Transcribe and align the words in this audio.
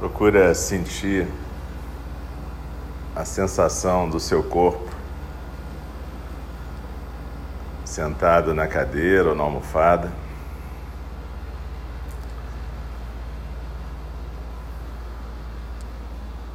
Procura 0.00 0.54
sentir 0.54 1.28
a 3.14 3.22
sensação 3.22 4.08
do 4.08 4.18
seu 4.18 4.42
corpo 4.42 4.88
sentado 7.84 8.54
na 8.54 8.66
cadeira 8.66 9.28
ou 9.28 9.34
na 9.34 9.42
almofada. 9.42 10.10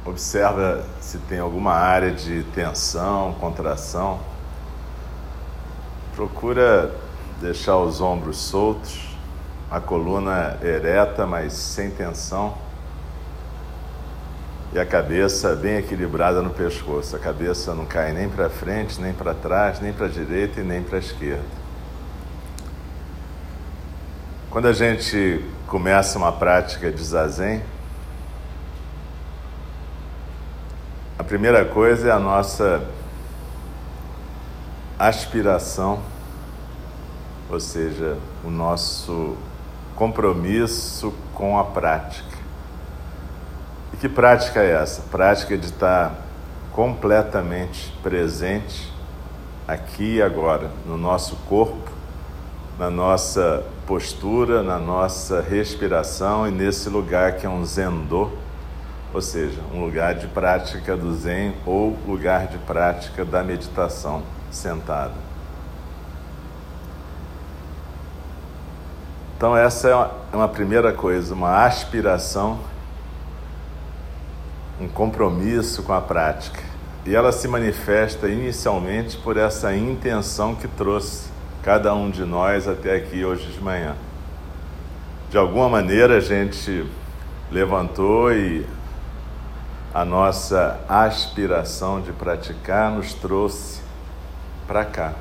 Observa 0.04 0.84
se 1.00 1.18
tem 1.18 1.38
alguma 1.38 1.72
área 1.72 2.10
de 2.10 2.42
tensão, 2.52 3.32
contração. 3.34 4.18
Procura 6.16 6.92
deixar 7.40 7.76
os 7.76 8.00
ombros 8.00 8.38
soltos, 8.38 9.16
a 9.70 9.78
coluna 9.78 10.58
ereta, 10.60 11.24
mas 11.28 11.52
sem 11.52 11.92
tensão 11.92 12.65
e 14.76 14.78
a 14.78 14.84
cabeça 14.84 15.56
bem 15.56 15.78
equilibrada 15.78 16.42
no 16.42 16.50
pescoço. 16.50 17.16
A 17.16 17.18
cabeça 17.18 17.74
não 17.74 17.86
cai 17.86 18.12
nem 18.12 18.28
para 18.28 18.50
frente, 18.50 19.00
nem 19.00 19.10
para 19.10 19.32
trás, 19.32 19.80
nem 19.80 19.90
para 19.90 20.04
a 20.04 20.08
direita 20.08 20.60
e 20.60 20.62
nem 20.62 20.82
para 20.82 20.96
a 20.96 20.98
esquerda. 20.98 21.46
Quando 24.50 24.68
a 24.68 24.74
gente 24.74 25.42
começa 25.66 26.18
uma 26.18 26.30
prática 26.30 26.92
de 26.92 27.02
zazen, 27.02 27.62
a 31.18 31.24
primeira 31.24 31.64
coisa 31.64 32.08
é 32.08 32.12
a 32.12 32.18
nossa 32.18 32.86
aspiração, 34.98 36.02
ou 37.48 37.58
seja, 37.58 38.18
o 38.44 38.50
nosso 38.50 39.38
compromisso 39.94 41.14
com 41.32 41.58
a 41.58 41.64
prática. 41.64 42.35
E 43.92 43.96
que 43.96 44.08
prática 44.08 44.60
é 44.60 44.72
essa? 44.72 45.02
Prática 45.10 45.56
de 45.56 45.66
estar 45.66 46.14
completamente 46.72 47.92
presente 48.02 48.92
aqui 49.66 50.16
e 50.16 50.22
agora, 50.22 50.70
no 50.84 50.96
nosso 50.96 51.36
corpo, 51.48 51.90
na 52.78 52.90
nossa 52.90 53.64
postura, 53.86 54.62
na 54.62 54.78
nossa 54.78 55.40
respiração 55.40 56.46
e 56.46 56.50
nesse 56.50 56.88
lugar 56.88 57.36
que 57.36 57.46
é 57.46 57.48
um 57.48 57.64
zendô, 57.64 58.30
ou 59.14 59.22
seja, 59.22 59.58
um 59.72 59.80
lugar 59.80 60.14
de 60.14 60.26
prática 60.26 60.96
do 60.96 61.14
zen 61.14 61.54
ou 61.64 61.96
lugar 62.06 62.48
de 62.48 62.58
prática 62.58 63.24
da 63.24 63.42
meditação 63.42 64.22
sentado. 64.50 65.14
Então 69.36 69.56
essa 69.56 69.88
é 69.88 70.36
uma 70.36 70.48
primeira 70.48 70.92
coisa, 70.92 71.32
uma 71.32 71.64
aspiração 71.64 72.58
um 74.80 74.88
compromisso 74.88 75.82
com 75.82 75.92
a 75.92 76.00
prática. 76.00 76.62
E 77.04 77.14
ela 77.14 77.32
se 77.32 77.48
manifesta 77.48 78.28
inicialmente 78.28 79.16
por 79.16 79.36
essa 79.36 79.74
intenção 79.74 80.54
que 80.54 80.68
trouxe 80.68 81.28
cada 81.62 81.94
um 81.94 82.10
de 82.10 82.24
nós 82.24 82.68
até 82.68 82.96
aqui 82.96 83.24
hoje 83.24 83.46
de 83.52 83.60
manhã. 83.60 83.94
De 85.30 85.38
alguma 85.38 85.68
maneira 85.68 86.16
a 86.16 86.20
gente 86.20 86.84
levantou 87.50 88.32
e 88.32 88.66
a 89.94 90.04
nossa 90.04 90.80
aspiração 90.88 92.00
de 92.00 92.12
praticar 92.12 92.90
nos 92.90 93.14
trouxe 93.14 93.80
para 94.66 94.84
cá. 94.84 95.12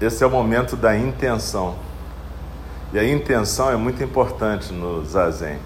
Esse 0.00 0.24
é 0.24 0.26
o 0.26 0.30
momento 0.30 0.74
da 0.74 0.96
intenção. 0.96 1.76
E 2.92 2.98
a 2.98 3.06
intenção 3.06 3.70
é 3.70 3.76
muito 3.76 4.02
importante 4.02 4.72
no 4.72 5.04
zazen 5.04 5.58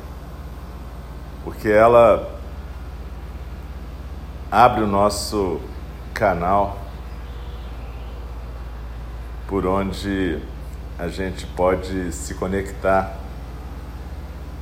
porque 1.44 1.68
ela 1.68 2.38
abre 4.50 4.82
o 4.82 4.86
nosso 4.86 5.60
canal 6.12 6.78
por 9.48 9.66
onde 9.66 10.38
a 10.98 11.08
gente 11.08 11.46
pode 11.46 12.12
se 12.12 12.34
conectar 12.34 13.16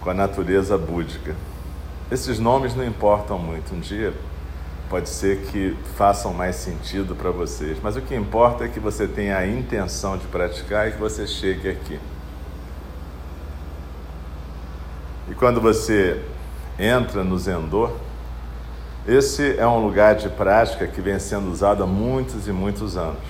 com 0.01 0.11
a 0.11 0.15
natureza 0.15 0.79
búdica. 0.79 1.37
Esses 2.11 2.39
nomes 2.39 2.75
não 2.75 2.85
importam 2.85 3.39
muito. 3.39 3.75
Um 3.75 3.81
dia 3.81 4.15
pode 4.89 5.09
ser 5.09 5.43
que 5.43 5.77
façam 5.97 6.33
mais 6.33 6.57
sentido 6.57 7.15
para 7.15 7.31
vocês, 7.31 7.79
mas 7.81 7.97
o 7.97 8.01
que 8.01 8.15
importa 8.15 8.65
é 8.65 8.69
que 8.69 8.81
você 8.81 9.07
tenha 9.07 9.37
a 9.37 9.47
intenção 9.47 10.17
de 10.17 10.27
praticar 10.27 10.89
e 10.89 10.93
que 10.93 10.99
você 10.99 11.27
chegue 11.27 11.69
aqui. 11.69 12.01
E 15.31 15.35
quando 15.35 15.61
você 15.61 16.21
entra 16.81 17.23
no 17.23 17.39
Zendô, 17.39 17.91
esse 19.07 19.59
é 19.59 19.67
um 19.67 19.85
lugar 19.85 20.15
de 20.15 20.29
prática 20.29 20.87
que 20.87 21.01
vem 21.01 21.19
sendo 21.19 21.51
usado 21.51 21.83
há 21.83 21.87
muitos 21.87 22.49
e 22.49 22.53
muitos 22.53 22.97
anos. 22.97 23.23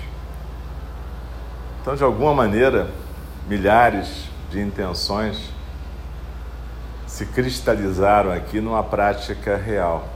Então, 1.81 1.97
de 1.97 2.05
alguma 2.05 2.35
maneira, 2.35 2.91
milhares 3.49 4.29
de 4.51 4.61
intenções 4.61 5.51
se 7.07 7.27
cristalizaram 7.27 8.31
aqui 8.31 8.61
numa 8.61 8.85
prática 8.85 9.57
real, 9.57 10.09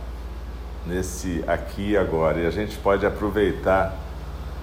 nesse 0.86 1.42
aqui 1.46 1.90
e 1.90 1.96
agora. 1.96 2.40
E 2.40 2.46
a 2.46 2.50
gente 2.50 2.76
pode 2.76 3.04
aproveitar 3.04 3.96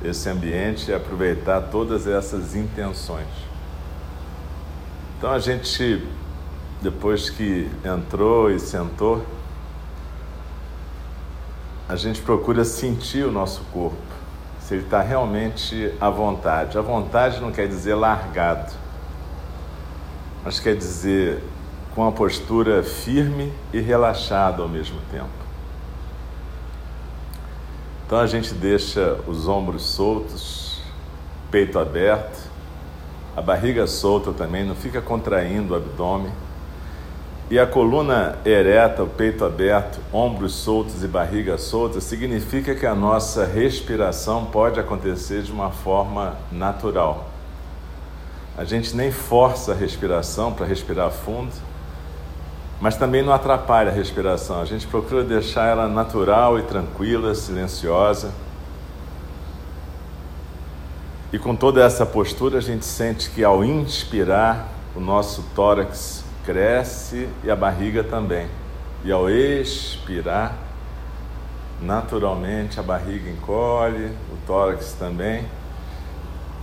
esse 0.04 0.30
ambiente 0.30 0.90
e 0.90 0.94
aproveitar 0.94 1.62
todas 1.72 2.08
essas 2.08 2.56
intenções. 2.56 3.28
Então 5.18 5.32
a 5.32 5.40
gente 5.40 6.06
depois 6.82 7.30
que 7.30 7.70
entrou 7.86 8.50
e 8.50 8.60
sentou, 8.60 9.24
a 11.88 11.96
gente 11.96 12.22
procura 12.22 12.66
sentir 12.66 13.24
o 13.24 13.32
nosso 13.32 13.62
corpo, 13.72 13.98
se 14.60 14.74
ele 14.74 14.84
está 14.84 15.02
realmente 15.02 15.94
à 16.02 16.10
vontade. 16.10 16.78
À 16.78 16.82
vontade 16.82 17.40
não 17.40 17.52
quer 17.52 17.68
dizer 17.68 17.94
largado, 17.94 18.74
mas 20.44 20.60
quer 20.60 20.76
dizer 20.76 21.44
com 21.94 22.08
a 22.08 22.12
postura 22.12 22.82
firme 22.82 23.54
e 23.72 23.80
relaxada 23.80 24.64
ao 24.64 24.70
mesmo 24.70 25.00
tempo. 25.12 25.30
Então 28.06 28.20
a 28.20 28.26
gente 28.26 28.54
deixa 28.54 29.20
os 29.28 29.48
ombros 29.48 29.84
soltos, 29.84 30.82
peito 31.52 31.78
aberto, 31.78 32.50
a 33.36 33.42
barriga 33.42 33.86
solta 33.88 34.34
também, 34.34 34.66
não 34.66 34.76
fica 34.76 35.02
contraindo 35.02 35.74
o 35.74 35.78
abdômen. 35.78 36.32
E 37.52 37.60
a 37.60 37.68
coluna 37.68 38.40
ereta, 38.46 39.04
o 39.04 39.08
peito 39.08 39.44
aberto, 39.44 40.00
ombros 40.14 40.54
soltos 40.54 41.04
e 41.04 41.08
barriga 41.08 41.58
solta, 41.58 42.00
significa 42.00 42.74
que 42.74 42.86
a 42.86 42.96
nossa 42.96 43.46
respiração 43.46 44.46
pode 44.46 44.80
acontecer 44.80 45.42
de 45.42 45.52
uma 45.52 45.70
forma 45.70 46.38
natural. 46.50 47.30
A 48.58 48.64
gente 48.64 48.96
nem 48.96 49.12
força 49.12 49.74
a 49.74 49.76
respiração 49.76 50.54
para 50.54 50.66
respirar 50.66 51.12
fundo, 51.12 51.52
mas 52.80 52.96
também 52.96 53.22
não 53.22 53.34
atrapalha 53.34 53.92
a 53.92 53.94
respiração. 53.94 54.62
A 54.62 54.66
gente 54.66 54.88
procura 54.88 55.22
deixar 55.22 55.66
ela 55.66 55.90
natural 55.90 56.58
e 56.58 56.62
tranquila, 56.62 57.36
silenciosa. 57.36 58.32
E 61.34 61.38
com 61.38 61.54
toda 61.54 61.84
essa 61.84 62.06
postura, 62.06 62.60
a 62.60 62.62
gente 62.62 62.86
sente 62.86 63.30
que 63.30 63.44
ao 63.44 63.62
inspirar, 63.62 64.70
o 64.96 65.02
nosso 65.02 65.44
tórax 65.54 66.31
cresce 66.46 67.30
e 67.44 67.52
a 67.52 67.56
barriga 67.56 68.04
também. 68.04 68.48
E 69.04 69.12
ao 69.12 69.30
expirar, 69.30 70.56
naturalmente 71.82 72.80
a 72.80 72.84
barriga 72.84 73.30
encolhe, 73.30 74.06
o 74.32 74.38
tórax 74.46 74.94
também. 74.94 75.46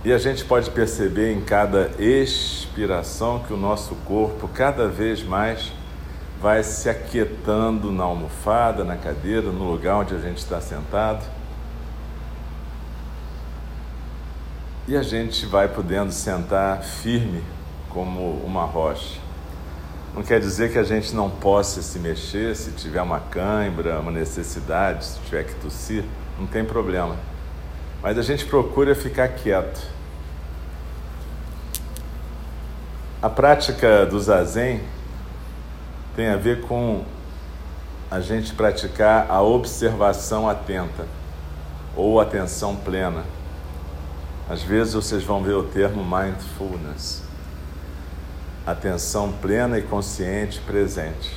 E 0.03 0.13
a 0.13 0.17
gente 0.17 0.45
pode 0.45 0.69
perceber 0.71 1.33
em 1.33 1.41
cada 1.41 1.91
expiração 1.99 3.39
que 3.39 3.53
o 3.53 3.57
nosso 3.57 3.95
corpo 4.05 4.47
cada 4.47 4.87
vez 4.87 5.21
mais 5.21 5.73
vai 6.41 6.63
se 6.63 6.89
aquietando 6.89 7.91
na 7.91 8.05
almofada, 8.05 8.85
na 8.85 8.95
cadeira, 8.95 9.51
no 9.51 9.69
lugar 9.69 9.97
onde 9.97 10.15
a 10.15 10.19
gente 10.19 10.37
está 10.37 10.61
sentado. 10.61 11.25
E 14.87 14.95
a 14.95 15.03
gente 15.03 15.45
vai 15.45 15.67
podendo 15.67 16.11
sentar 16.11 16.81
firme 16.81 17.43
como 17.89 18.31
uma 18.45 18.63
rocha. 18.63 19.28
Não 20.13 20.23
quer 20.23 20.39
dizer 20.39 20.71
que 20.71 20.77
a 20.77 20.83
gente 20.83 21.13
não 21.13 21.29
possa 21.29 21.81
se 21.81 21.99
mexer 21.99 22.55
se 22.55 22.71
tiver 22.71 23.01
uma 23.01 23.19
cãibra, 23.19 23.99
uma 23.99 24.11
necessidade, 24.11 25.05
se 25.05 25.19
tiver 25.19 25.43
que 25.43 25.55
tossir, 25.55 26.03
não 26.37 26.47
tem 26.47 26.65
problema. 26.65 27.15
Mas 28.01 28.17
a 28.17 28.21
gente 28.21 28.45
procura 28.45 28.95
ficar 28.95 29.27
quieto. 29.29 29.81
A 33.21 33.29
prática 33.29 34.05
do 34.05 34.19
zazen 34.19 34.81
tem 36.15 36.29
a 36.29 36.37
ver 36.37 36.61
com 36.61 37.03
a 38.09 38.19
gente 38.19 38.53
praticar 38.53 39.29
a 39.29 39.41
observação 39.41 40.49
atenta 40.49 41.05
ou 41.95 42.19
atenção 42.19 42.75
plena. 42.75 43.23
Às 44.49 44.63
vezes 44.63 44.93
vocês 44.95 45.23
vão 45.23 45.43
ver 45.43 45.53
o 45.53 45.63
termo 45.63 46.03
mindfulness 46.03 47.28
atenção 48.71 49.31
plena 49.41 49.77
e 49.77 49.81
consciente 49.81 50.59
presente. 50.61 51.31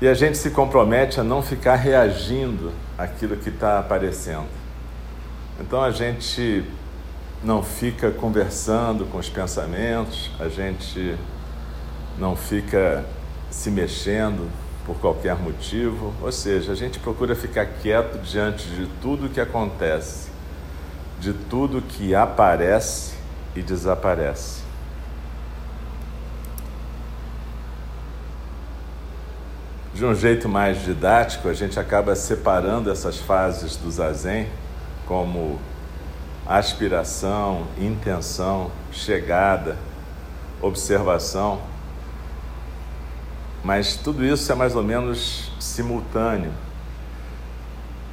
E 0.00 0.08
a 0.08 0.14
gente 0.14 0.38
se 0.38 0.50
compromete 0.50 1.20
a 1.20 1.24
não 1.24 1.42
ficar 1.42 1.76
reagindo 1.76 2.72
àquilo 2.96 3.36
que 3.36 3.50
está 3.50 3.78
aparecendo. 3.78 4.48
Então 5.60 5.82
a 5.82 5.90
gente 5.90 6.64
não 7.44 7.62
fica 7.62 8.10
conversando 8.10 9.04
com 9.06 9.18
os 9.18 9.28
pensamentos, 9.28 10.30
a 10.40 10.48
gente 10.48 11.16
não 12.18 12.34
fica 12.34 13.04
se 13.50 13.70
mexendo 13.70 14.50
por 14.86 14.96
qualquer 14.96 15.36
motivo, 15.36 16.14
ou 16.22 16.32
seja, 16.32 16.72
a 16.72 16.74
gente 16.74 16.98
procura 16.98 17.34
ficar 17.34 17.66
quieto 17.66 18.18
diante 18.22 18.66
de 18.68 18.86
tudo 19.02 19.28
que 19.28 19.40
acontece, 19.40 20.30
de 21.18 21.32
tudo 21.32 21.82
que 21.82 22.14
aparece 22.14 23.14
e 23.54 23.62
desaparece. 23.62 24.59
De 30.00 30.06
um 30.06 30.14
jeito 30.14 30.48
mais 30.48 30.82
didático, 30.82 31.46
a 31.46 31.52
gente 31.52 31.78
acaba 31.78 32.16
separando 32.16 32.90
essas 32.90 33.18
fases 33.18 33.76
do 33.76 33.90
zazen 33.90 34.48
como 35.06 35.60
aspiração, 36.46 37.66
intenção, 37.78 38.70
chegada, 38.90 39.76
observação. 40.62 41.60
Mas 43.62 43.94
tudo 43.94 44.24
isso 44.24 44.50
é 44.50 44.54
mais 44.54 44.74
ou 44.74 44.82
menos 44.82 45.52
simultâneo. 45.60 46.52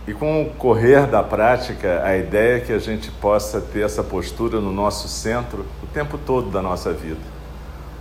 E 0.05 0.13
com 0.13 0.43
o 0.43 0.49
correr 0.55 1.07
da 1.07 1.23
prática, 1.23 2.03
a 2.03 2.17
ideia 2.17 2.57
é 2.57 2.59
que 2.59 2.73
a 2.73 2.79
gente 2.79 3.09
possa 3.11 3.61
ter 3.61 3.85
essa 3.85 4.03
postura 4.03 4.59
no 4.59 4.73
nosso 4.73 5.07
centro 5.07 5.65
o 5.81 5.87
tempo 5.87 6.17
todo 6.17 6.49
da 6.49 6.61
nossa 6.61 6.91
vida. 6.91 7.36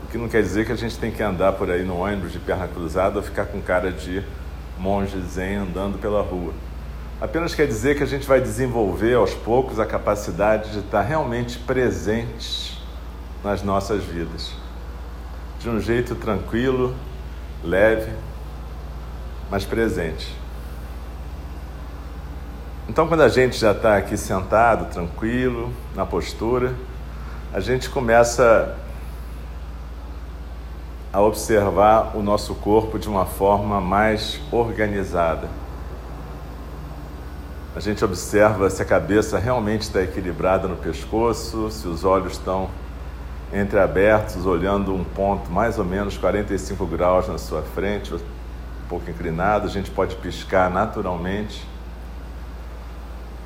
O 0.07 0.09
que 0.09 0.17
não 0.17 0.29
quer 0.29 0.41
dizer 0.41 0.65
que 0.65 0.71
a 0.71 0.77
gente 0.77 0.97
tem 0.97 1.11
que 1.11 1.21
andar 1.21 1.55
por 1.55 1.69
aí 1.69 1.83
no 1.83 1.99
ônibus 1.99 2.31
de 2.31 2.39
perna 2.39 2.69
cruzada 2.69 3.17
ou 3.17 3.25
ficar 3.25 3.47
com 3.47 3.61
cara 3.61 3.91
de 3.91 4.23
monge 4.79 5.21
zen 5.23 5.57
andando 5.57 5.99
pela 5.99 6.23
rua. 6.23 6.53
Apenas 7.21 7.57
quer 7.57 7.67
dizer 7.67 7.97
que 7.97 8.05
a 8.05 8.07
gente 8.07 8.25
vai 8.25 8.41
desenvolver 8.41 9.15
aos 9.15 9.35
poucos 9.35 9.81
a 9.81 9.85
capacidade 9.85 10.71
de 10.71 10.79
estar 10.79 11.03
realmente 11.03 11.59
presente 11.59 12.81
nas 13.43 13.65
nossas 13.65 14.05
vidas, 14.05 14.53
de 15.59 15.69
um 15.69 15.81
jeito 15.81 16.15
tranquilo, 16.15 16.95
leve, 17.65 18.13
mas 19.51 19.65
presente. 19.65 20.33
Então, 22.89 23.09
quando 23.09 23.23
a 23.23 23.29
gente 23.29 23.59
já 23.59 23.73
está 23.73 23.97
aqui 23.97 24.17
sentado, 24.17 24.89
tranquilo, 24.93 25.73
na 25.97 26.07
postura, 26.07 26.75
a 27.53 27.59
gente 27.59 27.91
começa 27.91 28.77
a 31.17 31.23
observar 31.23 32.17
o 32.17 32.23
nosso 32.23 32.55
corpo 32.57 32.99
de 32.99 33.09
uma 33.09 33.25
forma 33.25 33.81
mais 33.81 34.41
organizada 34.53 35.49
a 37.77 37.81
gente 37.81 38.03
observa 38.03 38.71
se 38.71 38.81
a 38.81 38.87
cabeça 38.87 39.39
realmente 39.39 39.83
está 39.83 40.01
equilibrada 40.01 40.67
no 40.67 40.77
pescoço, 40.77 41.71
se 41.71 41.87
os 41.87 42.05
olhos 42.07 42.33
estão 42.33 42.71
entreabertos, 43.53 44.47
olhando 44.47 44.95
um 44.95 45.05
ponto 45.05 45.53
mais 45.53 45.79
ou 45.79 45.85
menos 45.85 46.17
45 46.17 46.87
graus 46.87 47.29
na 47.29 47.37
sua 47.37 47.61
frente, 47.61 48.15
um 48.15 48.19
pouco 48.89 49.11
inclinado. 49.11 49.67
A 49.67 49.71
gente 49.71 49.91
pode 49.91 50.17
piscar 50.17 50.71
naturalmente. 50.71 51.69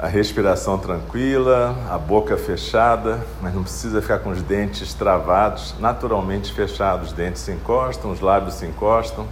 A 0.02 0.06
respiração 0.06 0.78
tranquila, 0.78 1.76
a 1.90 1.98
boca 1.98 2.34
fechada, 2.38 3.22
mas 3.42 3.52
não 3.52 3.62
precisa 3.62 4.00
ficar 4.00 4.20
com 4.20 4.30
os 4.30 4.40
dentes 4.40 4.94
travados, 4.94 5.74
naturalmente 5.78 6.54
fechados. 6.54 7.08
Os 7.08 7.12
dentes 7.12 7.42
se 7.42 7.52
encostam, 7.52 8.10
os 8.10 8.18
lábios 8.18 8.54
se 8.54 8.64
encostam. 8.64 9.28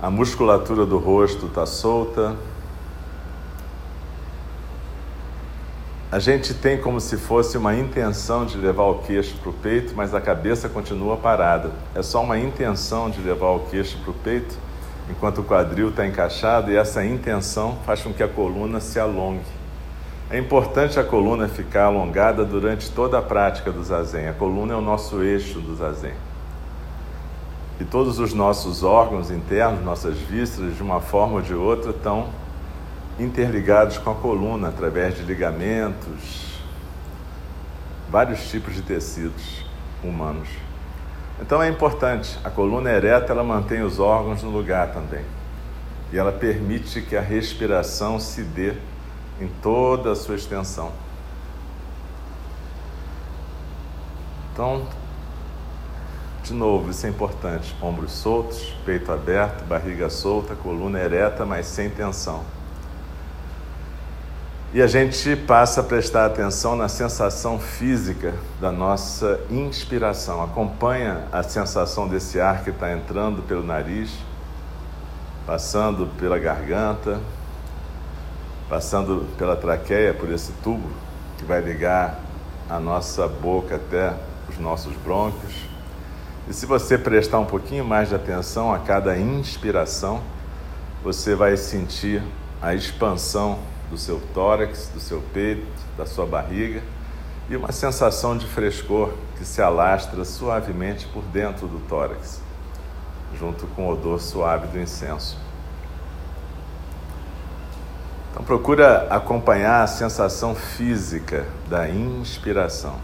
A 0.00 0.08
musculatura 0.08 0.86
do 0.86 0.96
rosto 0.96 1.44
está 1.44 1.66
solta, 1.66 2.36
A 6.10 6.18
gente 6.18 6.54
tem 6.54 6.80
como 6.80 7.02
se 7.02 7.18
fosse 7.18 7.58
uma 7.58 7.76
intenção 7.76 8.46
de 8.46 8.56
levar 8.56 8.84
o 8.84 9.00
queixo 9.00 9.36
para 9.42 9.50
o 9.50 9.52
peito, 9.52 9.92
mas 9.94 10.14
a 10.14 10.20
cabeça 10.22 10.66
continua 10.66 11.18
parada. 11.18 11.70
É 11.94 12.00
só 12.00 12.22
uma 12.22 12.38
intenção 12.38 13.10
de 13.10 13.20
levar 13.20 13.50
o 13.50 13.66
queixo 13.66 13.98
para 13.98 14.10
o 14.12 14.14
peito, 14.14 14.56
enquanto 15.10 15.40
o 15.40 15.44
quadril 15.44 15.88
está 15.90 16.06
encaixado, 16.06 16.70
e 16.70 16.76
essa 16.76 17.04
intenção 17.04 17.78
faz 17.84 18.02
com 18.02 18.12
que 18.12 18.22
a 18.22 18.28
coluna 18.28 18.80
se 18.80 18.98
alongue. 19.00 19.58
É 20.30 20.38
importante 20.38 21.00
a 21.00 21.04
coluna 21.04 21.48
ficar 21.48 21.84
alongada 21.84 22.44
durante 22.44 22.90
toda 22.90 23.18
a 23.18 23.22
prática 23.22 23.72
do 23.72 23.82
zazen. 23.82 24.28
A 24.28 24.34
coluna 24.34 24.74
é 24.74 24.76
o 24.76 24.80
nosso 24.80 25.22
eixo 25.22 25.58
do 25.58 25.74
zazen. 25.74 26.12
E 27.80 27.84
todos 27.84 28.18
os 28.18 28.34
nossos 28.34 28.82
órgãos 28.82 29.30
internos, 29.30 29.82
nossas 29.82 30.18
vísceras, 30.18 30.76
de 30.76 30.82
uma 30.82 31.00
forma 31.00 31.36
ou 31.36 31.40
de 31.40 31.54
outra, 31.54 31.90
estão 31.92 32.28
interligados 33.18 33.96
com 33.98 34.10
a 34.10 34.14
coluna 34.14 34.68
através 34.68 35.16
de 35.16 35.22
ligamentos, 35.22 36.60
vários 38.10 38.50
tipos 38.50 38.74
de 38.74 38.82
tecidos 38.82 39.64
humanos. 40.04 40.48
Então 41.40 41.62
é 41.62 41.68
importante, 41.68 42.38
a 42.42 42.50
coluna 42.50 42.90
ereta 42.90 43.32
ela 43.32 43.44
mantém 43.44 43.82
os 43.82 43.98
órgãos 44.00 44.42
no 44.42 44.50
lugar 44.50 44.92
também. 44.92 45.24
E 46.12 46.18
ela 46.18 46.32
permite 46.32 47.00
que 47.02 47.16
a 47.16 47.20
respiração 47.20 48.18
se 48.18 48.42
dê 48.42 48.74
em 49.40 49.48
toda 49.62 50.12
a 50.12 50.16
sua 50.16 50.34
extensão. 50.34 50.92
Então, 54.52 54.86
de 56.42 56.52
novo, 56.52 56.90
isso 56.90 57.06
é 57.06 57.10
importante. 57.10 57.76
Ombros 57.80 58.12
soltos, 58.12 58.74
peito 58.84 59.12
aberto, 59.12 59.64
barriga 59.64 60.10
solta, 60.10 60.56
coluna 60.56 60.98
ereta, 60.98 61.46
mas 61.46 61.66
sem 61.66 61.88
tensão. 61.88 62.42
E 64.70 64.82
a 64.82 64.86
gente 64.86 65.34
passa 65.34 65.80
a 65.80 65.82
prestar 65.82 66.26
atenção 66.26 66.76
na 66.76 66.88
sensação 66.88 67.58
física 67.58 68.34
da 68.60 68.70
nossa 68.70 69.40
inspiração. 69.50 70.42
Acompanha 70.42 71.24
a 71.32 71.42
sensação 71.42 72.06
desse 72.06 72.38
ar 72.38 72.62
que 72.62 72.68
está 72.68 72.92
entrando 72.92 73.40
pelo 73.40 73.62
nariz, 73.62 74.12
passando 75.46 76.06
pela 76.18 76.38
garganta, 76.38 77.18
passando 78.68 79.26
pela 79.38 79.56
traqueia, 79.56 80.12
por 80.12 80.30
esse 80.30 80.52
tubo 80.62 80.90
que 81.38 81.46
vai 81.46 81.62
ligar 81.62 82.20
a 82.68 82.78
nossa 82.78 83.26
boca 83.26 83.76
até 83.76 84.12
os 84.50 84.58
nossos 84.58 84.94
brônquios. 84.96 85.66
E 86.46 86.52
se 86.52 86.66
você 86.66 86.98
prestar 86.98 87.38
um 87.38 87.46
pouquinho 87.46 87.86
mais 87.86 88.10
de 88.10 88.14
atenção 88.14 88.70
a 88.70 88.78
cada 88.80 89.16
inspiração, 89.16 90.20
você 91.02 91.34
vai 91.34 91.56
sentir 91.56 92.22
a 92.60 92.74
expansão 92.74 93.58
do 93.90 93.96
seu 93.96 94.20
tórax, 94.34 94.90
do 94.92 95.00
seu 95.00 95.22
peito, 95.32 95.66
da 95.96 96.06
sua 96.06 96.26
barriga 96.26 96.82
e 97.48 97.56
uma 97.56 97.72
sensação 97.72 98.36
de 98.36 98.46
frescor 98.46 99.12
que 99.36 99.44
se 99.44 99.62
alastra 99.62 100.24
suavemente 100.24 101.06
por 101.06 101.22
dentro 101.24 101.66
do 101.66 101.78
tórax, 101.88 102.42
junto 103.38 103.66
com 103.68 103.86
o 103.86 103.92
odor 103.92 104.20
suave 104.20 104.66
do 104.66 104.78
incenso. 104.78 105.38
Então 108.30 108.44
procura 108.44 109.06
acompanhar 109.08 109.82
a 109.82 109.86
sensação 109.86 110.54
física 110.54 111.46
da 111.68 111.88
inspiração. 111.88 112.96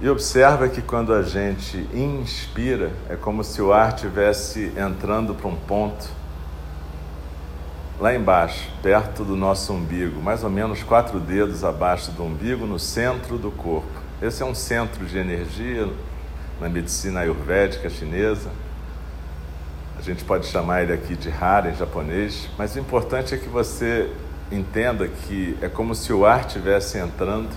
E 0.00 0.08
observa 0.08 0.68
que 0.68 0.82
quando 0.82 1.14
a 1.14 1.22
gente 1.22 1.78
inspira, 1.94 2.92
é 3.08 3.16
como 3.16 3.42
se 3.42 3.62
o 3.62 3.72
ar 3.72 3.94
estivesse 3.94 4.72
entrando 4.76 5.34
para 5.34 5.48
um 5.48 5.56
ponto 5.56 6.06
lá 7.98 8.14
embaixo, 8.14 8.70
perto 8.82 9.24
do 9.24 9.36
nosso 9.36 9.72
umbigo, 9.72 10.20
mais 10.20 10.44
ou 10.44 10.50
menos 10.50 10.82
quatro 10.82 11.18
dedos 11.18 11.64
abaixo 11.64 12.10
do 12.10 12.24
umbigo, 12.24 12.66
no 12.66 12.78
centro 12.78 13.38
do 13.38 13.50
corpo. 13.50 13.88
Esse 14.20 14.42
é 14.42 14.46
um 14.46 14.54
centro 14.54 15.04
de 15.06 15.16
energia 15.16 15.88
na 16.60 16.68
medicina 16.68 17.20
ayurvédica 17.20 17.88
chinesa. 17.88 18.50
A 19.98 20.02
gente 20.02 20.24
pode 20.24 20.46
chamar 20.46 20.82
ele 20.82 20.92
aqui 20.92 21.16
de 21.16 21.30
Hara 21.30 21.70
em 21.70 21.74
japonês, 21.74 22.48
mas 22.58 22.74
o 22.76 22.78
importante 22.78 23.34
é 23.34 23.38
que 23.38 23.48
você 23.48 24.10
entenda 24.52 25.08
que 25.08 25.56
é 25.62 25.68
como 25.68 25.94
se 25.94 26.12
o 26.12 26.26
ar 26.26 26.40
estivesse 26.40 26.98
entrando 26.98 27.50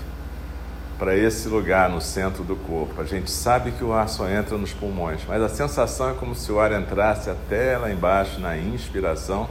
para 0.98 1.16
esse 1.16 1.48
lugar 1.48 1.90
no 1.90 2.02
centro 2.02 2.44
do 2.44 2.56
corpo. 2.56 3.02
A 3.02 3.06
gente 3.06 3.30
sabe 3.30 3.72
que 3.72 3.84
o 3.84 3.94
ar 3.94 4.08
só 4.08 4.28
entra 4.30 4.58
nos 4.58 4.74
pulmões, 4.74 5.22
mas 5.28 5.42
a 5.42 5.50
sensação 5.50 6.10
é 6.10 6.14
como 6.14 6.34
se 6.34 6.52
o 6.52 6.60
ar 6.60 6.72
entrasse 6.72 7.30
até 7.30 7.78
lá 7.78 7.92
embaixo 7.92 8.40
na 8.40 8.58
inspiração 8.58 9.50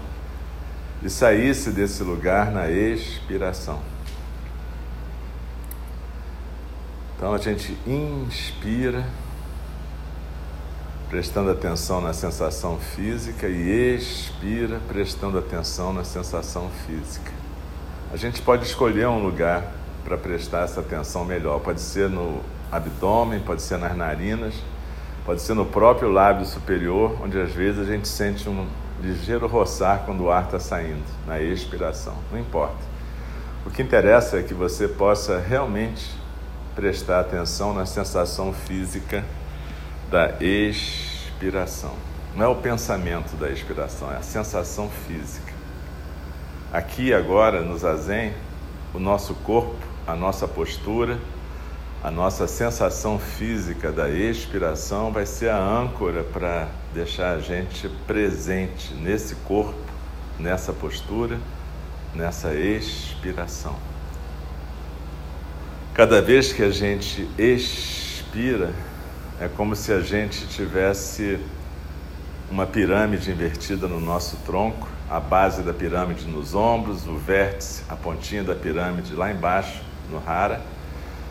e 1.02 1.08
saísse 1.08 1.70
desse 1.70 2.02
lugar 2.02 2.50
na 2.50 2.70
expiração. 2.70 3.80
Então 7.16 7.34
a 7.34 7.38
gente 7.38 7.76
inspira, 7.86 9.04
prestando 11.08 11.50
atenção 11.50 12.00
na 12.00 12.12
sensação 12.12 12.78
física, 12.78 13.48
e 13.48 13.96
expira, 13.96 14.80
prestando 14.88 15.38
atenção 15.38 15.92
na 15.92 16.04
sensação 16.04 16.70
física. 16.86 17.32
A 18.12 18.16
gente 18.16 18.40
pode 18.40 18.64
escolher 18.64 19.08
um 19.08 19.22
lugar 19.22 19.72
para 20.04 20.16
prestar 20.16 20.64
essa 20.64 20.80
atenção 20.80 21.24
melhor. 21.24 21.60
Pode 21.60 21.80
ser 21.80 22.08
no 22.08 22.40
abdômen, 22.70 23.40
pode 23.40 23.62
ser 23.62 23.78
nas 23.78 23.96
narinas, 23.96 24.54
pode 25.26 25.42
ser 25.42 25.54
no 25.54 25.66
próprio 25.66 26.10
lábio 26.10 26.46
superior, 26.46 27.18
onde 27.22 27.38
às 27.40 27.52
vezes 27.52 27.80
a 27.80 27.84
gente 27.84 28.08
sente 28.08 28.48
um 28.48 28.66
ligeiro 29.00 29.46
roçar 29.46 30.02
quando 30.04 30.24
o 30.24 30.30
ar 30.30 30.44
está 30.44 30.58
saindo, 30.58 31.04
na 31.26 31.40
expiração. 31.40 32.16
Não 32.30 32.38
importa. 32.38 32.78
O 33.66 33.70
que 33.70 33.82
interessa 33.82 34.38
é 34.38 34.42
que 34.42 34.54
você 34.54 34.88
possa 34.88 35.38
realmente 35.38 36.10
prestar 36.74 37.20
atenção 37.20 37.74
na 37.74 37.84
sensação 37.84 38.52
física 38.52 39.24
da 40.10 40.30
expiração. 40.40 41.92
Não 42.34 42.44
é 42.44 42.48
o 42.48 42.54
pensamento 42.54 43.36
da 43.36 43.50
expiração, 43.50 44.12
é 44.12 44.16
a 44.16 44.22
sensação 44.22 44.88
física. 44.88 45.52
Aqui 46.72 47.12
agora, 47.12 47.62
no 47.62 47.76
zazen, 47.76 48.32
o 48.94 48.98
nosso 48.98 49.34
corpo, 49.34 49.76
a 50.06 50.14
nossa 50.14 50.46
postura, 50.46 51.18
a 52.02 52.10
nossa 52.10 52.46
sensação 52.46 53.18
física 53.18 53.90
da 53.90 54.08
expiração 54.08 55.10
vai 55.10 55.26
ser 55.26 55.50
a 55.50 55.58
âncora 55.58 56.22
para 56.22 56.68
deixar 56.94 57.36
a 57.36 57.40
gente 57.40 57.88
presente 58.06 58.94
nesse 58.94 59.34
corpo, 59.36 59.78
nessa 60.38 60.72
postura, 60.72 61.38
nessa 62.14 62.54
expiração. 62.54 63.76
Cada 65.94 66.22
vez 66.22 66.52
que 66.52 66.62
a 66.62 66.70
gente 66.70 67.28
expira, 67.36 68.72
é 69.40 69.48
como 69.48 69.74
se 69.74 69.92
a 69.92 70.00
gente 70.00 70.46
tivesse 70.46 71.38
uma 72.50 72.66
pirâmide 72.66 73.30
invertida 73.30 73.86
no 73.86 74.00
nosso 74.00 74.36
tronco, 74.38 74.88
a 75.10 75.20
base 75.20 75.62
da 75.62 75.72
pirâmide 75.72 76.26
nos 76.26 76.54
ombros, 76.54 77.06
o 77.06 77.16
vértice, 77.16 77.82
a 77.88 77.96
pontinha 77.96 78.42
da 78.42 78.54
pirâmide 78.54 79.14
lá 79.14 79.30
embaixo, 79.30 79.82
no 80.10 80.22
hara. 80.26 80.60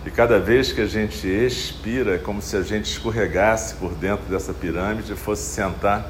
E 0.06 0.12
cada 0.12 0.40
vez 0.40 0.72
que 0.72 0.82
a 0.82 0.86
gente 0.86 1.28
expira, 1.28 2.16
é 2.16 2.18
como 2.18 2.42
se 2.42 2.56
a 2.56 2.62
gente 2.62 2.86
escorregasse 2.86 3.76
por 3.76 3.94
dentro 3.94 4.26
dessa 4.26 4.54
pirâmide 4.54 5.12
e 5.12 5.16
fosse 5.16 5.44
sentar 5.44 6.10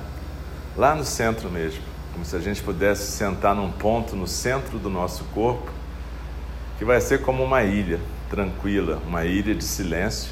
lá 0.75 0.93
no 0.93 1.03
centro 1.03 1.49
mesmo, 1.49 1.81
como 2.13 2.23
se 2.23 2.35
a 2.35 2.39
gente 2.39 2.61
pudesse 2.61 3.11
sentar 3.11 3.55
num 3.55 3.71
ponto 3.71 4.15
no 4.15 4.27
centro 4.27 4.77
do 4.77 4.89
nosso 4.89 5.23
corpo, 5.33 5.71
que 6.77 6.85
vai 6.85 7.01
ser 7.01 7.21
como 7.21 7.43
uma 7.43 7.63
ilha 7.63 7.99
tranquila, 8.29 9.01
uma 9.07 9.25
ilha 9.25 9.55
de 9.55 9.63
silêncio, 9.63 10.31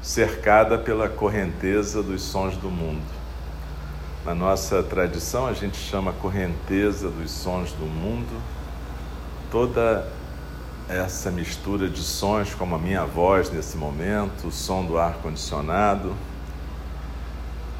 cercada 0.00 0.78
pela 0.78 1.08
correnteza 1.08 2.02
dos 2.02 2.22
sons 2.22 2.56
do 2.56 2.70
mundo. 2.70 3.02
Na 4.24 4.34
nossa 4.34 4.82
tradição, 4.82 5.46
a 5.46 5.52
gente 5.52 5.76
chama 5.76 6.12
correnteza 6.12 7.08
dos 7.08 7.30
sons 7.30 7.72
do 7.72 7.86
mundo 7.86 8.40
toda 9.50 10.06
essa 10.90 11.30
mistura 11.30 11.88
de 11.88 12.00
sons, 12.00 12.52
como 12.52 12.74
a 12.74 12.78
minha 12.78 13.04
voz 13.04 13.48
nesse 13.50 13.76
momento, 13.76 14.48
o 14.48 14.52
som 14.52 14.84
do 14.84 14.98
ar-condicionado, 14.98 16.14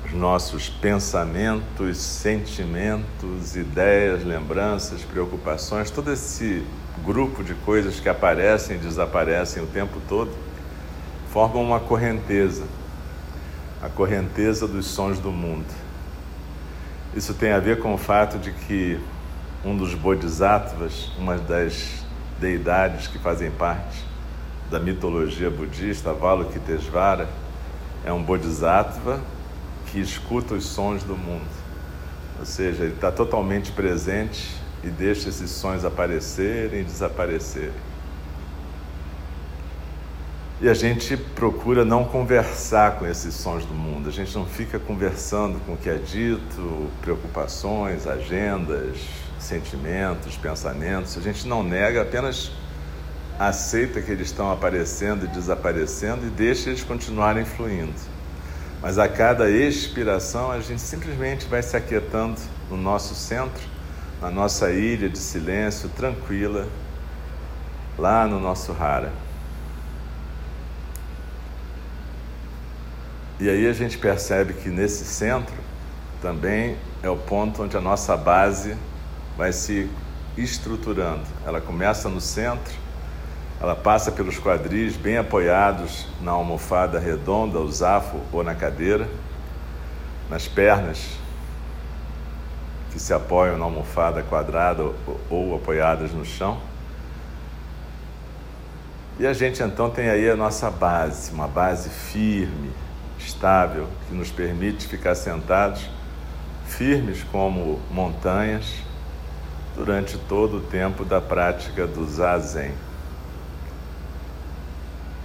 os 0.06 0.12
nossos 0.12 0.68
pensamentos, 0.68 1.98
sentimentos, 1.98 3.56
ideias, 3.56 4.24
lembranças, 4.24 5.02
preocupações, 5.02 5.90
todo 5.90 6.12
esse 6.12 6.64
grupo 7.04 7.42
de 7.42 7.54
coisas 7.54 7.98
que 7.98 8.08
aparecem 8.08 8.76
e 8.76 8.78
desaparecem 8.78 9.62
o 9.62 9.66
tempo 9.66 10.00
todo, 10.08 10.30
formam 11.32 11.62
uma 11.62 11.80
correnteza, 11.80 12.64
a 13.82 13.88
correnteza 13.88 14.68
dos 14.68 14.86
sons 14.86 15.18
do 15.18 15.32
mundo. 15.32 15.66
Isso 17.14 17.34
tem 17.34 17.50
a 17.50 17.58
ver 17.58 17.80
com 17.80 17.92
o 17.92 17.98
fato 17.98 18.38
de 18.38 18.52
que 18.52 19.00
um 19.64 19.76
dos 19.76 19.94
bodhisattvas, 19.94 21.10
uma 21.18 21.36
das 21.36 21.99
deidades 22.40 23.06
que 23.06 23.18
fazem 23.18 23.50
parte 23.50 24.04
da 24.70 24.80
mitologia 24.80 25.50
budista, 25.50 26.10
Avalokitesvara, 26.10 27.28
é 28.04 28.12
um 28.12 28.22
bodhisattva 28.22 29.20
que 29.86 30.00
escuta 30.00 30.54
os 30.54 30.64
sons 30.64 31.02
do 31.02 31.16
mundo. 31.16 31.60
Ou 32.38 32.46
seja, 32.46 32.84
ele 32.84 32.94
está 32.94 33.12
totalmente 33.12 33.72
presente 33.72 34.48
e 34.82 34.88
deixa 34.88 35.28
esses 35.28 35.50
sons 35.50 35.84
aparecerem 35.84 36.80
e 36.80 36.84
desaparecerem. 36.84 37.90
E 40.62 40.68
a 40.68 40.74
gente 40.74 41.16
procura 41.16 41.84
não 41.84 42.04
conversar 42.04 42.98
com 42.98 43.06
esses 43.06 43.34
sons 43.34 43.64
do 43.64 43.74
mundo, 43.74 44.08
a 44.08 44.12
gente 44.12 44.34
não 44.34 44.46
fica 44.46 44.78
conversando 44.78 45.58
com 45.64 45.72
o 45.72 45.76
que 45.76 45.88
é 45.88 45.96
dito, 45.96 46.90
preocupações, 47.00 48.06
agendas, 48.06 48.98
sentimentos, 49.40 50.36
pensamentos, 50.36 51.16
a 51.16 51.20
gente 51.20 51.46
não 51.48 51.62
nega, 51.62 52.02
apenas 52.02 52.52
aceita 53.38 54.00
que 54.00 54.10
eles 54.10 54.28
estão 54.28 54.52
aparecendo 54.52 55.24
e 55.24 55.28
desaparecendo 55.28 56.26
e 56.26 56.30
deixa 56.30 56.70
eles 56.70 56.84
continuarem 56.84 57.44
fluindo. 57.44 57.94
Mas 58.82 58.98
a 58.98 59.08
cada 59.08 59.50
expiração 59.50 60.50
a 60.50 60.60
gente 60.60 60.80
simplesmente 60.80 61.46
vai 61.46 61.62
se 61.62 61.76
aquietando 61.76 62.40
no 62.70 62.76
nosso 62.76 63.14
centro 63.14 63.70
na 64.20 64.30
nossa 64.30 64.70
ilha 64.70 65.08
de 65.08 65.18
silêncio 65.18 65.88
tranquila, 65.88 66.68
lá 67.98 68.26
no 68.26 68.38
nosso 68.38 68.72
Hara. 68.72 69.10
E 73.38 73.48
aí 73.48 73.66
a 73.66 73.72
gente 73.72 73.96
percebe 73.96 74.52
que 74.52 74.68
nesse 74.68 75.04
centro 75.06 75.54
também 76.20 76.76
é 77.02 77.08
o 77.08 77.16
ponto 77.16 77.62
onde 77.62 77.74
a 77.76 77.80
nossa 77.80 78.14
base 78.14 78.76
vai 79.36 79.52
se 79.52 79.90
estruturando. 80.36 81.24
Ela 81.46 81.60
começa 81.60 82.08
no 82.08 82.20
centro, 82.20 82.74
ela 83.60 83.76
passa 83.76 84.10
pelos 84.10 84.38
quadris 84.38 84.96
bem 84.96 85.18
apoiados 85.18 86.06
na 86.20 86.32
almofada 86.32 86.98
redonda, 86.98 87.58
o 87.58 87.70
zafo 87.70 88.20
ou 88.32 88.42
na 88.42 88.54
cadeira, 88.54 89.08
nas 90.30 90.48
pernas 90.48 91.20
que 92.92 92.98
se 92.98 93.12
apoiam 93.12 93.56
na 93.56 93.64
almofada 93.64 94.22
quadrada 94.22 94.82
ou, 94.82 94.94
ou 95.28 95.56
apoiadas 95.56 96.12
no 96.12 96.24
chão. 96.24 96.58
E 99.18 99.26
a 99.26 99.32
gente 99.32 99.62
então 99.62 99.90
tem 99.90 100.08
aí 100.08 100.30
a 100.30 100.34
nossa 100.34 100.70
base, 100.70 101.30
uma 101.30 101.46
base 101.46 101.90
firme, 101.90 102.70
estável, 103.18 103.86
que 104.08 104.14
nos 104.14 104.30
permite 104.30 104.88
ficar 104.88 105.14
sentados, 105.14 105.88
firmes 106.66 107.22
como 107.24 107.78
montanhas, 107.90 108.76
durante 109.76 110.18
todo 110.18 110.58
o 110.58 110.60
tempo 110.60 111.04
da 111.04 111.20
prática 111.20 111.86
do 111.86 112.06
zazen. 112.06 112.72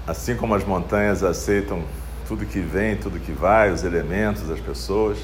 Assim 0.07 0.35
como 0.35 0.53
as 0.53 0.63
montanhas 0.63 1.23
aceitam 1.23 1.83
tudo 2.27 2.45
que 2.45 2.59
vem, 2.59 2.95
tudo 2.95 3.19
que 3.19 3.31
vai, 3.31 3.71
os 3.71 3.83
elementos, 3.83 4.49
as 4.49 4.59
pessoas, 4.59 5.17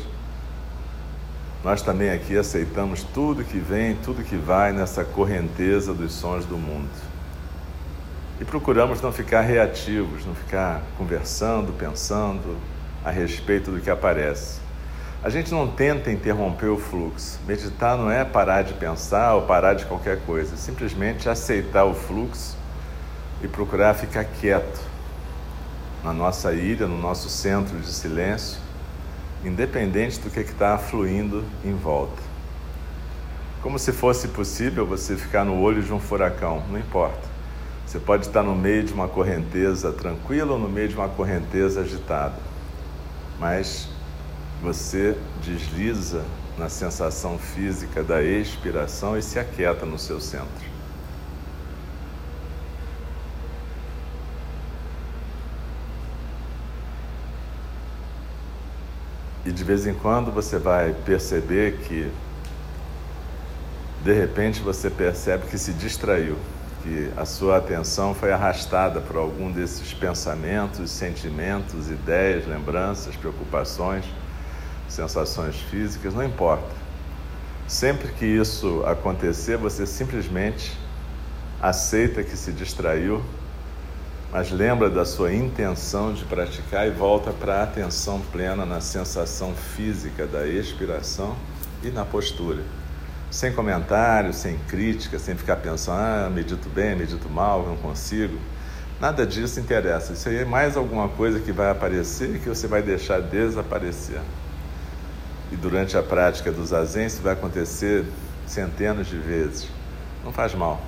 nós 1.64 1.82
também 1.82 2.10
aqui 2.10 2.36
aceitamos 2.36 3.04
tudo 3.04 3.44
que 3.44 3.60
vem, 3.60 3.96
tudo 3.98 4.24
que 4.24 4.36
vai 4.36 4.72
nessa 4.72 5.04
correnteza 5.04 5.94
dos 5.94 6.14
sons 6.14 6.46
do 6.46 6.58
mundo. 6.58 6.90
E 8.40 8.46
procuramos 8.46 9.00
não 9.02 9.12
ficar 9.12 9.42
reativos, 9.42 10.26
não 10.26 10.34
ficar 10.34 10.82
conversando, 10.98 11.72
pensando 11.74 12.58
a 13.06 13.12
respeito 13.12 13.70
do 13.70 13.80
que 13.80 13.92
aparece. 13.92 14.60
A 15.24 15.30
gente 15.30 15.52
não 15.52 15.68
tenta 15.68 16.12
interromper 16.12 16.68
o 16.68 16.78
fluxo. 16.78 17.40
Meditar 17.48 17.96
não 17.96 18.10
é 18.10 18.26
parar 18.26 18.64
de 18.64 18.74
pensar 18.74 19.36
ou 19.36 19.44
parar 19.44 19.76
de 19.76 19.86
qualquer 19.86 20.20
coisa, 20.26 20.56
é 20.56 20.58
simplesmente 20.58 21.30
aceitar 21.30 21.86
o 21.86 21.94
fluxo 21.94 22.58
e 23.44 23.48
procurar 23.48 23.94
ficar 23.94 24.26
quieto 24.26 24.82
na 26.04 26.12
nossa 26.12 26.54
ilha, 26.54 26.88
no 26.88 26.98
nosso 26.98 27.30
centro 27.30 27.78
de 27.80 27.92
silêncio 27.92 28.60
independente 29.44 30.20
do 30.20 30.30
que 30.30 30.40
está 30.40 30.78
fluindo 30.78 31.44
em 31.64 31.74
volta. 31.74 32.22
Como 33.62 33.78
se 33.78 33.92
fosse 33.92 34.28
possível 34.28 34.86
você 34.86 35.16
ficar 35.16 35.44
no 35.44 35.60
olho 35.60 35.82
de 35.82 35.94
um 35.94 36.00
furacão, 36.00 36.64
não 36.70 36.80
importa. 36.80 37.30
Você 37.86 38.00
pode 38.00 38.26
estar 38.26 38.44
no 38.44 38.56
meio 38.56 38.84
de 38.84 38.94
uma 38.94 39.08
correnteza 39.08 39.92
tranquila 39.92 40.54
ou 40.54 40.60
no 40.60 40.70
meio 40.70 40.88
de 40.88 40.96
uma 40.96 41.10
correnteza 41.10 41.82
agitada, 41.82 42.36
mas 43.40 43.88
você 44.62 45.18
desliza 45.44 46.24
na 46.58 46.70
sensação 46.70 47.38
física 47.38 48.04
da 48.04 48.22
expiração 48.22 49.18
e 49.18 49.22
se 49.22 49.40
aquieta 49.40 49.86
no 49.86 49.98
seu 49.98 50.22
centro. 50.22 50.70
E 59.44 59.52
de 59.52 59.64
vez 59.64 59.88
em 59.88 59.96
quando 59.96 60.32
você 60.32 60.60
vai 60.60 60.94
perceber 60.94 61.80
que, 61.80 62.12
de 64.04 64.14
repente, 64.14 64.62
você 64.62 64.88
percebe 64.88 65.48
que 65.48 65.58
se 65.58 65.74
distraiu, 65.74 66.38
que 66.84 67.12
a 67.18 67.26
sua 67.26 67.58
atenção 67.58 68.14
foi 68.14 68.32
arrastada 68.32 69.02
por 69.02 69.16
algum 69.16 69.52
desses 69.52 69.92
pensamentos, 69.96 70.92
sentimentos, 70.92 71.90
ideias, 71.90 72.46
lembranças, 72.46 73.16
preocupações, 73.16 74.06
sensações 74.92 75.56
físicas, 75.56 76.14
não 76.14 76.24
importa. 76.24 76.82
Sempre 77.68 78.10
que 78.10 78.26
isso 78.26 78.84
acontecer, 78.86 79.58
você 79.58 79.86
simplesmente 79.86 80.78
aceita 81.62 82.24
que 82.24 82.36
se 82.36 82.52
distraiu, 82.52 83.24
mas 84.32 84.52
lembra 84.52 84.90
da 84.90 85.06
sua 85.06 85.34
intenção 85.34 86.14
de 86.14 86.26
praticar 86.26 86.88
e 86.88 86.92
volta 86.92 87.32
para 87.32 87.60
a 87.60 87.64
atenção 87.64 88.20
plena 88.32 88.66
na 88.66 88.82
sensação 88.82 89.54
física 89.54 90.26
da 90.26 90.48
expiração 90.48 91.36
e 91.84 91.90
na 91.90 92.04
postura. 92.04 92.62
Sem 93.30 93.54
comentários, 93.54 94.38
sem 94.38 94.58
crítica, 94.68 95.18
sem 95.18 95.36
ficar 95.36 95.58
pensando, 95.58 96.00
ah, 96.00 96.30
medito 96.30 96.68
bem, 96.70 96.96
medito 96.96 97.30
mal, 97.30 97.66
não 97.66 97.78
consigo. 97.78 98.38
Nada 99.00 99.26
disso 99.26 99.60
interessa. 99.60 100.14
Isso 100.14 100.28
aí 100.28 100.40
é 100.40 100.46
mais 100.46 100.76
alguma 100.76 101.08
coisa 101.08 101.40
que 101.40 101.52
vai 101.52 101.72
aparecer 101.72 102.36
e 102.36 102.40
que 102.40 102.50
você 102.50 102.68
vai 102.68 102.82
deixar 102.82 103.22
desaparecer. 103.22 104.20
E 105.52 105.56
durante 105.56 105.98
a 105.98 106.02
prática 106.02 106.52
do 106.52 106.66
zazen 106.66 107.08
isso 107.08 107.22
vai 107.22 107.34
acontecer 107.34 108.06
centenas 108.48 109.08
de 109.08 109.18
vezes. 109.18 109.68
Não 110.24 110.32
faz 110.32 110.56
mal. 110.56 110.82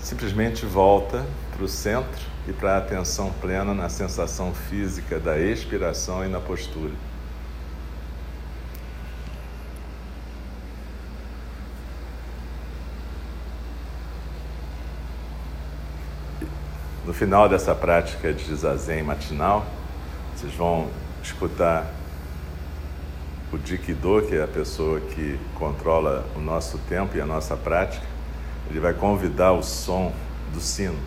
Simplesmente 0.00 0.64
volta 0.64 1.24
para 1.54 1.64
o 1.64 1.68
centro 1.68 2.20
e 2.48 2.52
para 2.52 2.74
a 2.74 2.78
atenção 2.78 3.32
plena 3.40 3.74
na 3.74 3.88
sensação 3.88 4.54
física 4.54 5.18
da 5.18 5.38
expiração 5.38 6.24
e 6.24 6.28
na 6.28 6.40
postura. 6.40 6.92
No 17.04 17.12
final 17.12 17.48
dessa 17.50 17.74
prática 17.74 18.32
de 18.32 18.54
zazen 18.54 19.02
matinal, 19.02 19.66
vocês 20.34 20.54
vão 20.54 20.88
escutar 21.22 21.86
o 23.54 23.58
Dikido, 23.58 24.22
que 24.22 24.34
é 24.34 24.42
a 24.42 24.48
pessoa 24.48 25.00
que 25.00 25.38
controla 25.54 26.26
o 26.36 26.40
nosso 26.40 26.78
tempo 26.88 27.16
e 27.16 27.20
a 27.20 27.26
nossa 27.26 27.56
prática. 27.56 28.04
Ele 28.68 28.80
vai 28.80 28.92
convidar 28.92 29.52
o 29.52 29.62
som 29.62 30.12
do 30.52 30.60
sino 30.60 30.98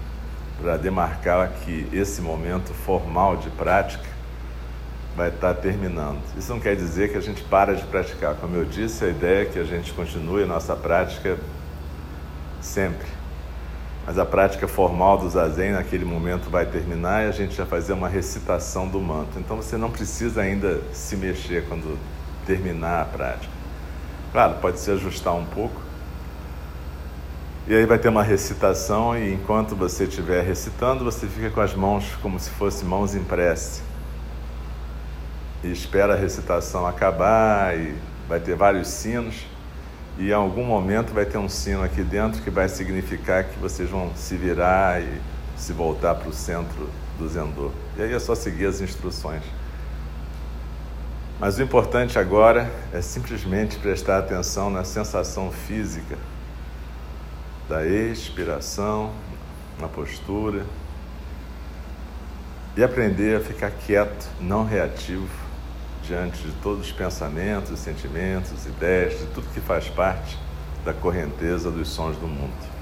para 0.61 0.77
demarcar 0.77 1.51
que 1.63 1.87
esse 1.91 2.21
momento 2.21 2.73
formal 2.73 3.37
de 3.37 3.49
prática 3.49 4.05
vai 5.15 5.29
estar 5.29 5.53
terminando. 5.55 6.19
Isso 6.37 6.51
não 6.51 6.59
quer 6.59 6.75
dizer 6.75 7.11
que 7.11 7.17
a 7.17 7.21
gente 7.21 7.43
para 7.43 7.75
de 7.75 7.83
praticar. 7.85 8.35
Como 8.35 8.55
eu 8.55 8.65
disse, 8.65 9.03
a 9.03 9.09
ideia 9.09 9.41
é 9.41 9.45
que 9.45 9.59
a 9.59 9.63
gente 9.63 9.91
continue 9.93 10.43
a 10.43 10.47
nossa 10.47 10.75
prática 10.75 11.37
sempre. 12.61 13.07
Mas 14.05 14.17
a 14.17 14.25
prática 14.25 14.67
formal 14.67 15.17
do 15.17 15.29
zazen 15.29 15.73
naquele 15.73 16.05
momento 16.05 16.49
vai 16.49 16.65
terminar 16.65 17.25
e 17.25 17.27
a 17.27 17.31
gente 17.31 17.57
vai 17.57 17.65
fazer 17.65 17.93
uma 17.93 18.07
recitação 18.07 18.87
do 18.87 19.01
manto. 19.01 19.37
Então 19.37 19.57
você 19.57 19.75
não 19.75 19.91
precisa 19.91 20.41
ainda 20.41 20.81
se 20.93 21.17
mexer 21.17 21.67
quando 21.67 21.97
terminar 22.47 23.03
a 23.03 23.05
prática. 23.05 23.53
Claro, 24.31 24.55
pode 24.55 24.79
se 24.79 24.89
ajustar 24.89 25.35
um 25.35 25.45
pouco, 25.45 25.87
e 27.69 27.75
aí 27.75 27.85
vai 27.85 27.99
ter 27.99 28.07
uma 28.07 28.23
recitação 28.23 29.17
e 29.17 29.33
enquanto 29.33 29.75
você 29.75 30.05
estiver 30.05 30.41
recitando, 30.41 31.03
você 31.03 31.27
fica 31.27 31.49
com 31.49 31.59
as 31.59 31.75
mãos 31.75 32.15
como 32.21 32.39
se 32.39 32.49
fossem 32.51 32.87
mãos 32.87 33.13
em 33.13 33.21
prece. 33.21 33.81
E 35.61 35.69
espera 35.69 36.13
a 36.13 36.15
recitação 36.15 36.87
acabar 36.87 37.77
e 37.77 37.93
vai 38.25 38.39
ter 38.39 38.55
vários 38.55 38.87
sinos. 38.87 39.45
E 40.17 40.29
em 40.29 40.33
algum 40.33 40.63
momento 40.63 41.13
vai 41.13 41.25
ter 41.25 41.37
um 41.37 41.49
sino 41.49 41.83
aqui 41.83 42.03
dentro 42.03 42.41
que 42.41 42.49
vai 42.49 42.69
significar 42.69 43.43
que 43.43 43.59
vocês 43.59 43.89
vão 43.89 44.13
se 44.15 44.37
virar 44.37 45.01
e 45.01 45.19
se 45.57 45.73
voltar 45.73 46.15
para 46.15 46.29
o 46.29 46.33
centro 46.33 46.89
do 47.19 47.27
Zendô. 47.27 47.71
E 47.97 48.01
aí 48.01 48.13
é 48.13 48.19
só 48.19 48.33
seguir 48.33 48.67
as 48.67 48.79
instruções. 48.79 49.43
Mas 51.39 51.59
o 51.59 51.63
importante 51.63 52.17
agora 52.17 52.71
é 52.91 52.99
simplesmente 52.99 53.77
prestar 53.77 54.19
atenção 54.19 54.71
na 54.71 54.83
sensação 54.83 55.51
física 55.51 56.17
da 57.69 57.85
expiração, 57.85 59.11
na 59.79 59.87
postura 59.87 60.65
e 62.75 62.83
aprender 62.83 63.37
a 63.37 63.39
ficar 63.39 63.69
quieto, 63.69 64.27
não 64.41 64.65
reativo 64.65 65.27
diante 66.03 66.41
de 66.41 66.51
todos 66.53 66.87
os 66.87 66.91
pensamentos, 66.91 67.79
sentimentos, 67.79 68.65
ideias, 68.65 69.19
de 69.19 69.25
tudo 69.27 69.47
que 69.53 69.59
faz 69.59 69.89
parte 69.89 70.37
da 70.83 70.93
correnteza 70.93 71.69
dos 71.69 71.89
sons 71.89 72.15
do 72.17 72.27
mundo. 72.27 72.76